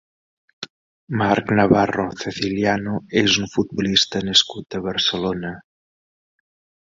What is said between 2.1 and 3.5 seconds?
Ceciliano és un